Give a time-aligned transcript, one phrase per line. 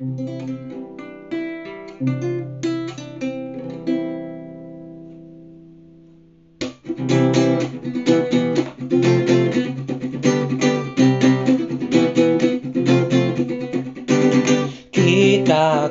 [0.00, 0.08] Kita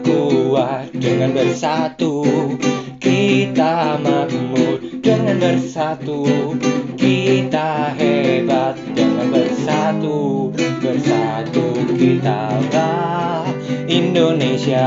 [0.02, 2.26] kuat dengan bersatu.
[2.98, 6.26] Kita makmur dengan bersatu.
[6.98, 10.50] Kita hebat dengan bersatu.
[10.82, 12.99] Bersatu kita lah
[13.90, 14.86] Indonesia.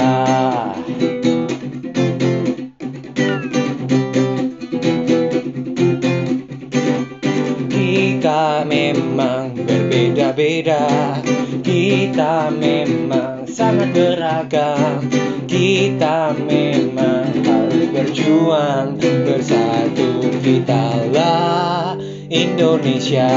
[7.66, 10.86] Kita memang berbeda-beda.
[11.66, 15.10] Kita memang sangat beragam.
[15.50, 20.30] Kita memang harus berjuang Bersatu.
[20.38, 21.98] Kita lah
[22.30, 23.34] Indonesia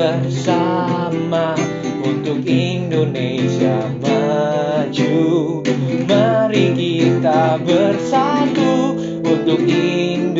[0.00, 1.52] bersama
[2.00, 5.60] untuk Indonesia maju.
[6.08, 10.32] Mari kita bersatu untuk Indonesia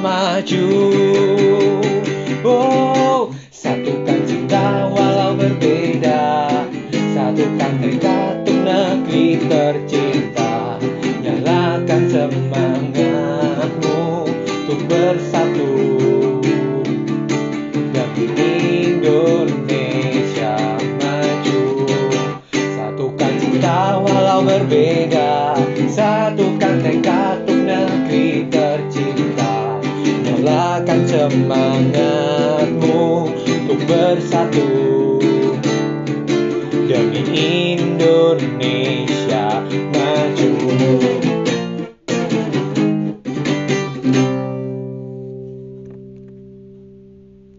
[0.00, 0.68] maju.
[2.40, 6.48] Oh, satukan cinta walau berbeda.
[6.88, 10.80] Satukan tekad untuk negeri tercinta.
[11.20, 14.00] Nyalakan semangatmu
[14.64, 15.37] untuk bersatu
[24.68, 25.56] berbeda.
[25.88, 29.80] Satukan tekad untuk negeri tercinta.
[30.28, 33.00] Nyalakan semangatmu
[33.32, 34.68] untuk bersatu.
[36.84, 37.20] Demi
[37.80, 39.64] Indonesia